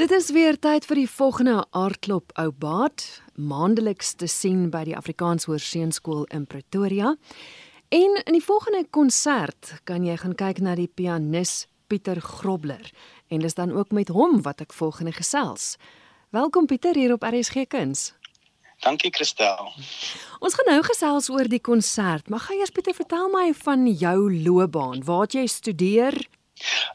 [0.00, 3.02] Dit is weer tyd vir die volgende aardklop ou baat,
[3.36, 7.10] maandeliks te sien by die Afrikaans Hoërseunskool in Pretoria.
[7.92, 12.88] En in die volgende konsert kan jy gaan kyk na die pianis Pieter Grobler
[13.28, 15.74] en dis dan ook met hom wat ek volgende gesels.
[16.32, 18.14] Welkom Pieter hier op RSG Kuns.
[18.80, 19.68] Dankie Christel.
[20.40, 24.32] Ons gaan nou gesels oor die konsert, maar gaan eers Pieter vertel my van jou
[24.32, 25.04] loopbaan.
[25.04, 26.22] Waar het jy studeer?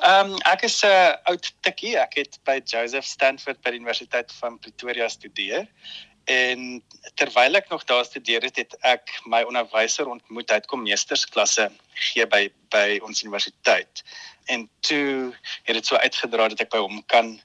[0.00, 1.96] Ehm um, ek is 'n uh, oud tikkie.
[1.98, 5.66] Ek het by Joseph Stanford by die Universiteit van Pretoria studeer.
[6.26, 6.82] En
[7.14, 10.50] terwyl ek nog daar studeer het, het ek my onderwyser ontmoet.
[10.50, 11.70] Hy het kom meestersklasse
[12.10, 14.02] gee by by ons universiteit.
[14.50, 17.36] En toe het dit so uitgedra dat ek by hom kan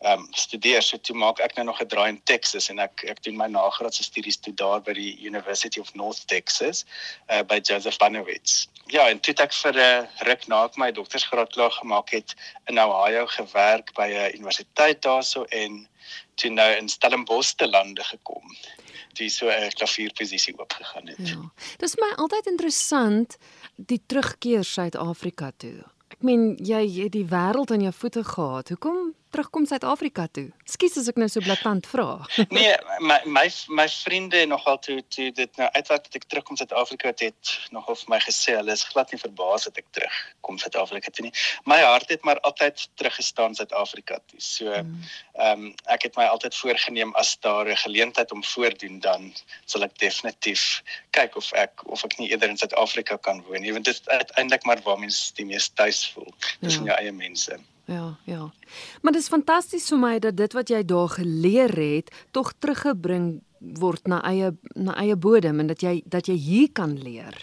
[0.00, 0.82] ehm um, studeer.
[0.82, 3.46] So toe maak ek nou nog 'n draai in Texas en ek ek doen my
[3.46, 6.84] nagraadse studies toe daar by die University of North Texas
[7.28, 8.66] uh, by Joseph Banowitz.
[8.86, 12.34] Ja, en toe ek vir 'n uh, ruk na ek my doktorsgraad klaar gemaak het
[12.66, 15.88] in Ohio gewerk by 'n universiteit daarso en
[16.34, 18.56] toe nou in Stellenbosch te lande gekom.
[19.12, 21.28] Dis so 'n klavierposisie oopgegaan het.
[21.28, 21.52] Ja.
[21.76, 23.36] Dis my altyd interessant
[23.76, 25.84] die terugkeer Suid-Afrika toe.
[26.08, 28.68] Ek meen jy het die wêreld aan jou voete gehad.
[28.68, 30.48] Hoekom terugkom Suid-Afrika toe?
[30.66, 32.06] Ekskuus as ek nou so blaatant vra.
[32.56, 33.46] nee, my my
[33.78, 37.98] my vriende nogal toe toe dit nou uitwerk dat ek terugkom Suid-Afrika het, het nogal
[38.02, 41.34] vir my gesê hulle is glad nie verbaas dat ek terugkom Suid-Afrika toe nie.
[41.70, 44.40] My hart het maar altyd teruggestaan Suid-Afrika toe.
[44.42, 45.00] So mm.
[45.38, 49.32] ehm um, ek het my altyd voorgenem as daar 'n geleentheid om voordoen dan
[49.64, 50.82] sal ek definitief
[51.16, 54.08] kyk of ek of ek nie eerder in Suid-Afrika kan woon nie want dit is
[54.08, 56.32] uiteindelik maar waar mens die mees tuis voel.
[56.60, 56.80] Dis ja.
[56.80, 57.60] in jou eie mense.
[57.90, 58.52] Ja, ja.
[59.02, 63.40] Maar dit is fantasties vir my dat dit wat jy daar geleer het, tog teruggebring
[63.58, 67.34] word na eie na eie bodem en dat jy dat jy hier kan leer.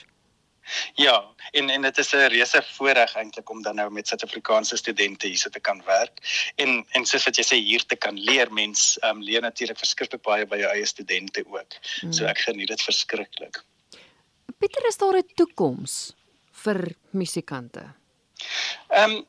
[1.00, 1.18] Ja,
[1.52, 5.50] en en dit is 'n reuse voorreg eintlik om dan nou met Suid-Afrikaanse studente hier
[5.52, 6.24] te kan werk
[6.56, 10.22] en en soos wat jy sê hier te kan leer mens um, leer natuurlik verskriklik
[10.22, 11.76] baie by jou eie studente ook.
[12.02, 12.14] Mm.
[12.14, 13.64] So ek geniet dit verskriklik.
[14.58, 16.16] Pieter is daar 'n toekoms
[16.52, 17.94] vir musikante?
[18.88, 19.26] Ehm um,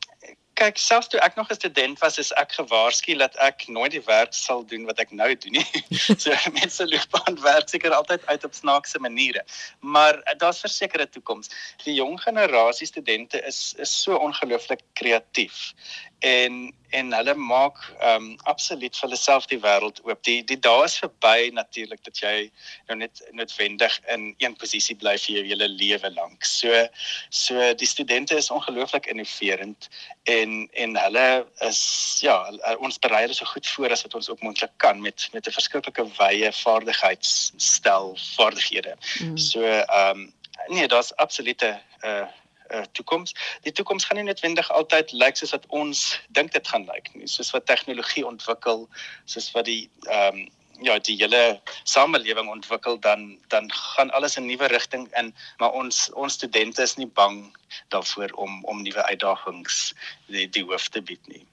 [0.58, 4.02] kyk selfs toe ek nog 'n student was, is ek gewaarsku dat ek nooit die
[4.06, 5.82] werk sal doen wat ek nou doen nie.
[6.22, 9.44] so mense loopbaan werk seker altyd uit op snaakse maniere.
[9.80, 11.50] Maar uh, daar's versekerde toekoms.
[11.84, 15.74] Die jong generasie studente is is so ongelooflik kreatief
[16.18, 20.22] en en hulle maak ehm um, absoluut vir hulle self die wêreld oop.
[20.26, 22.50] Die die dae is verby natuurlik dat jy
[22.88, 26.44] nou net noodwendig in een posisie bly vir jou hele lewe lank.
[26.44, 26.86] So
[27.30, 29.88] so die studente is ongelooflik innoverend
[30.24, 31.28] en en hulle
[31.68, 31.82] is
[32.24, 32.38] ja,
[32.78, 35.58] ons berei hulle so goed voor as wat ons ook moontlik kan met met 'n
[35.60, 38.96] verskriklike wye vaardigheidsstel vaardighede.
[39.20, 39.36] Mm.
[39.36, 40.32] So ehm um,
[40.68, 42.26] nee, daar's absolute 'n uh,
[42.74, 43.34] uh, toekoms.
[43.62, 47.28] Die toekoms gaan nie noodwendig altyd lyk soos wat ons dink dit gaan lyk nie.
[47.28, 48.88] Soos wat tegnologie ontwikkel,
[49.24, 50.46] soos wat die ehm um,
[50.80, 55.72] ja, die hele samelewing ontwikkel dan dan gaan alles in 'n nuwe rigting in, maar
[55.72, 57.56] ons ons studente is nie bang
[57.88, 59.94] daarvoor om om nuwe uitdagings
[60.26, 61.46] die die hoof te bied nie.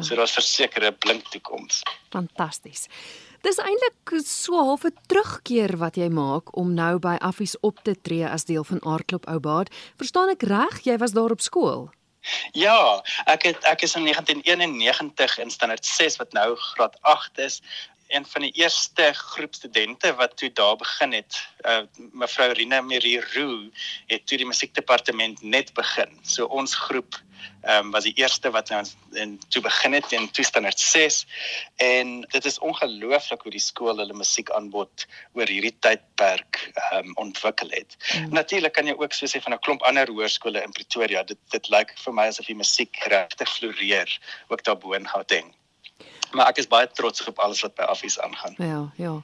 [0.00, 1.82] So daar's verseker 'n blink toekoms.
[2.10, 2.88] Fantasties.
[3.40, 7.94] Dis eintlik so half 'n terugkeer wat jy maak om nou by Affies op te
[8.00, 9.72] tree as deel van Aardklop Oubaard.
[9.96, 10.80] Verstaan ek reg?
[10.84, 11.90] Jy was daar op skool.
[12.52, 17.62] Ja, ek het ek is in 1991 in standaard 6 wat nou graad 8 is
[18.10, 21.40] een van die eerste groep studente wat toe daar begin het.
[21.62, 21.82] Uh
[22.12, 23.70] mevrou Rina Marie Roo
[24.06, 26.18] het toe die musiekdepartement net begin.
[26.22, 27.20] So ons groep
[27.62, 28.80] ehm um, was die eerste wat nou
[29.12, 31.26] in toe begin het in toestandard 6
[31.76, 37.70] en dit is ongelooflik hoe die skool hulle musiekaanbod oor hierdie tydperk ehm um, ontwikkel
[37.76, 37.96] het.
[38.14, 38.32] Mm.
[38.40, 41.22] Natuurlik kan jy ook so sê van 'n klomp ander hoërskole in Pretoria.
[41.22, 45.54] Dit dit lyk vir my asof die musiek regtig floreer ook daarbo in Gauteng.
[46.32, 48.54] Maar ek is baie trots op alles wat by Affies aangaan.
[48.58, 49.22] Ja, ja.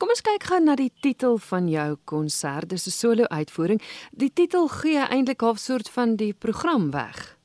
[0.00, 2.68] Kom ons kyk gou na die titel van jou konsert.
[2.68, 3.82] Dis 'n solo uitvoering.
[4.12, 7.36] Die titel gee eintlik 'n soort van die program weg.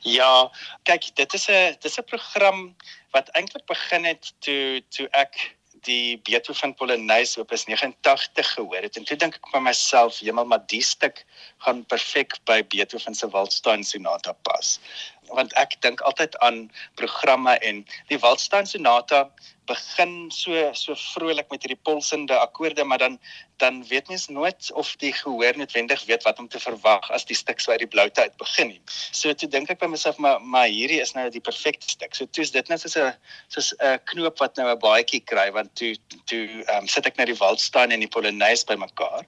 [0.00, 0.50] Ja,
[0.82, 2.76] kyk, dit is 'n dis 'n program
[3.10, 5.56] wat eintlik begin het toe toe ek
[5.86, 10.64] die Beethoven Polonaise op 89 gehoor het en toe dink ek vir myself, "Jemal, maar
[10.66, 11.24] die stuk
[11.58, 14.78] gaan perfek by Beethoven se Waldstein Sonata pas."
[15.28, 19.26] Want ek dink altyd aan programme en die Waldstein Sonata
[19.66, 23.18] begin so so vrolik met hierdie pulsende akkoorde maar dan
[23.56, 27.36] dan weet mens nooit of die gehoor noodwendig weet wat om te verwag as die
[27.36, 28.80] stuk so uit die bloute uit begin nie.
[29.10, 32.14] So toe dink ek by myself maar maar hierdie is nou die perfekte stuk.
[32.14, 33.12] So toe is dit net soos 'n
[33.48, 35.94] soos 'n knoop wat nou 'n baadjie kry want toe
[36.26, 39.26] toe ehm um, sit ek nou die Waldstein en die Polonaise bymekaar.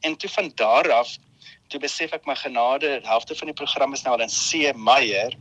[0.00, 1.16] En toe van daar af
[1.68, 4.72] toe besef ek my genade, die helfte van die program is nou al in C
[4.74, 5.36] majeur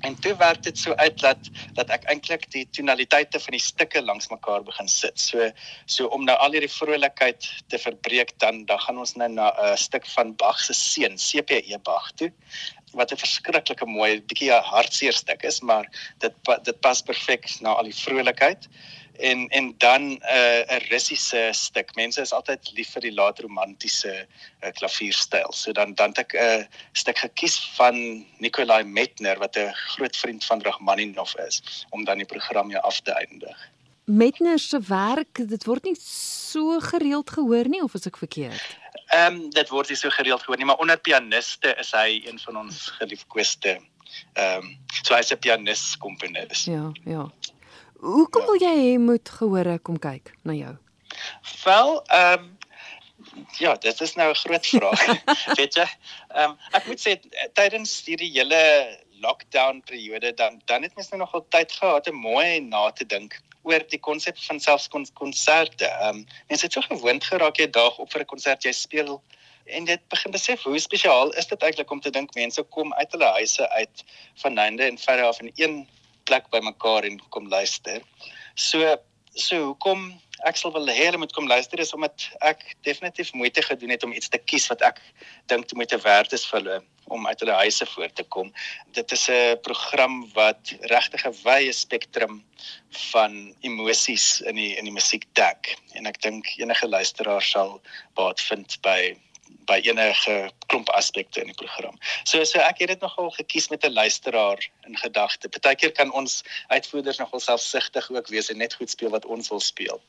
[0.00, 4.02] En toe werk dit so uit dat dat ek eintlik die tonaliteite van die stukke
[4.04, 5.20] langs mekaar begin sit.
[5.20, 5.48] So
[5.86, 9.72] so om nou al hierdie vrolikheid te verbreek dan dan gaan ons nou na 'n
[9.72, 12.30] uh, stuk van Bach se seun, CPE Bach toe
[12.92, 15.88] wat 'n verskriklike mooi bietjie hartseer stuk is, maar
[16.18, 16.34] dit
[16.64, 18.68] dit pas perfek na al die vrolikheid
[19.18, 21.94] en en dan 'n uh, 'n Russiese stuk.
[21.94, 25.52] Mense is altyd lief vir die laat romantiese uh, klavierstyl.
[25.52, 30.16] So dan dan het ek 'n uh, stuk gekies van Nikolai Metner wat 'n groot
[30.16, 33.70] vriend van Rachmaninov is om dan die program hier af te eindig.
[34.04, 38.76] Metner se werk, dit word nie so gereeld gehoor nie of is ek verkeerd?
[39.06, 42.38] Ehm um, dit word nie so gereeld gehoor nie, maar onder pianiste is hy een
[42.38, 43.80] van ons geliefkoeste
[44.32, 46.64] ehm um, so hy's 'n pianis komponis.
[46.64, 47.30] Ja, ja.
[48.06, 48.46] Hoekom ja.
[48.46, 50.74] wil jy hê moet gehore kom kyk na jou?
[51.64, 52.52] Wel, ehm um,
[53.58, 55.02] ja, dit is nou 'n groot vraag.
[55.58, 55.88] Weet jy?
[56.28, 57.16] Ehm um, ek moet sê
[57.58, 58.62] tydens hierdie hele
[59.24, 63.40] lockdown periode dan dan het mens nou nogal tyd gehad om mooi na te dink
[63.62, 64.88] oor die konsep van selfs
[65.22, 65.86] konserte.
[65.86, 69.22] Ehm um, mense het so gewoond geraak jy dag op vir 'n konsert jy speel
[69.66, 73.12] en dit begin besef hoe spesiaal is dit eintlik om te dink mense kom uit
[73.12, 74.04] hulle huise uit
[74.42, 75.88] van einde en verre af in een
[76.28, 78.02] plek bymekaar en kom luister.
[78.54, 78.96] So
[79.36, 80.08] so hoekom
[80.48, 84.04] ek sal wil hê hulle moet kom luister is omdat ek definitief moeite gedoen het
[84.04, 85.00] om iets te kies wat ek
[85.52, 86.78] dink te moeite werd is vir hulle
[87.14, 88.48] om uit hulle huise voor te kom.
[88.96, 92.42] Dit is 'n program wat regtig 'n wye spektrum
[93.12, 97.80] van emosies in die in die musiek dek en ek dink enige luisteraar sal
[98.14, 99.16] baat vind by
[99.66, 101.98] by enige klomp aspekte in die program.
[102.24, 105.48] So so ek het dit nogal gekies met 'n luisteraar in gedagte.
[105.48, 109.60] Partykeer kan ons uitvoerders nogal selfsugtig ook wees en net goed speel wat ons wil
[109.60, 110.00] speel.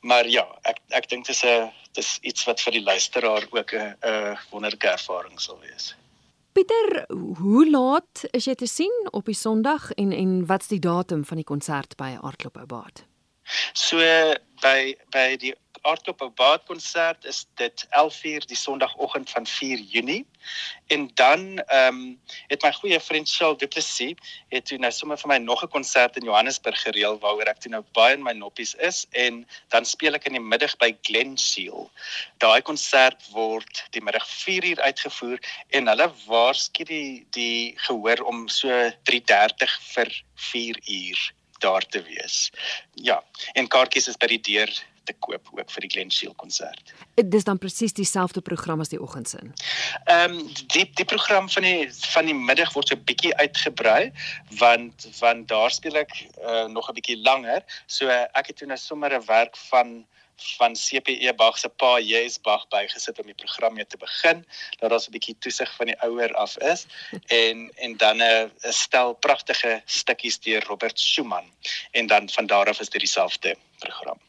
[0.00, 3.72] Maar ja, ek ek dink dit is 'n dis iets wat vir die luisteraar ook
[3.72, 5.94] 'n 'n wonderlike ervaring sal wees.
[6.52, 7.04] Pieter,
[7.38, 11.36] hoe laat is jy te sien op die Sondag en en wat's die datum van
[11.36, 13.04] die konsert by Aardklop Oubaat?
[13.72, 13.98] So
[14.62, 20.26] by by die Aardklop op Baad konsert is dit 11uur die Sondagoggend van 4 Junie.
[20.86, 24.14] En dan ehm um, het my goeie vriend Charles Duplessis
[24.48, 27.70] het toe nou sommer vir my nog 'n konsert in Johannesburg gereël waaroor ek toe
[27.70, 31.36] nou baie in my noppies is en dan speel ek in die middag by Glen
[31.38, 31.90] Seal.
[32.38, 35.38] Daai konsert word die middag 4uur uitgevoer
[35.68, 38.68] en hulle waarsku die die gehoor om so
[39.04, 42.50] 3:30 vir 4uur daar te wees.
[42.94, 43.22] Ja,
[43.52, 44.72] en kaartjies is by die deur
[45.10, 46.92] te koop ook vir die Glen Shield konsert.
[47.34, 49.54] Dis dan presies dieselfde program as die oggendsin.
[50.04, 54.12] Ehm um, die die program van die van die middag word so 'n bietjie uitgebrei
[54.62, 57.62] want want daar speel ek uh, nog 'n bietjie langer.
[57.86, 60.06] So uh, ek het toe nou sommer 'n werk van
[60.56, 64.44] van CPE Bach se pa Jes Bach bygesit om die program mee te begin
[64.80, 66.86] dat daar 'n bietjie toesig van die ouer af is
[67.26, 71.52] en en dan 'n stel pragtige stukkies deur Robert Schumann
[71.90, 74.20] en dan van daar af is dit dieselfde program.